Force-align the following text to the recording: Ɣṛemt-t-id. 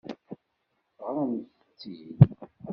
Ɣṛemt-t-id. 1.05 2.19